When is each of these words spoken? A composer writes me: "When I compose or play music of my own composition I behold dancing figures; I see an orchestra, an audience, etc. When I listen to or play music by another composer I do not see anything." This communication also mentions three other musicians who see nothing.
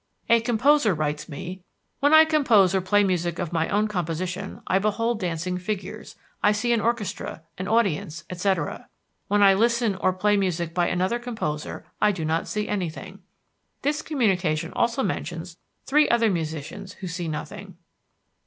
A 0.31 0.41
composer 0.41 0.95
writes 0.95 1.29
me: 1.29 1.61
"When 1.99 2.11
I 2.11 2.25
compose 2.25 2.73
or 2.73 2.81
play 2.81 3.03
music 3.03 3.37
of 3.37 3.53
my 3.53 3.69
own 3.69 3.87
composition 3.87 4.63
I 4.65 4.79
behold 4.79 5.19
dancing 5.19 5.59
figures; 5.59 6.15
I 6.41 6.53
see 6.53 6.73
an 6.73 6.81
orchestra, 6.81 7.43
an 7.59 7.67
audience, 7.67 8.23
etc. 8.27 8.89
When 9.27 9.43
I 9.43 9.53
listen 9.53 9.91
to 9.91 9.99
or 9.99 10.11
play 10.11 10.37
music 10.37 10.73
by 10.73 10.87
another 10.87 11.19
composer 11.19 11.85
I 12.01 12.11
do 12.11 12.25
not 12.25 12.47
see 12.47 12.67
anything." 12.67 13.21
This 13.83 14.01
communication 14.01 14.73
also 14.73 15.03
mentions 15.03 15.59
three 15.85 16.09
other 16.09 16.31
musicians 16.31 16.93
who 16.93 17.07
see 17.07 17.27
nothing. 17.27 17.77